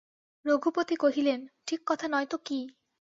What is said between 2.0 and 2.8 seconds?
নয় তো কী?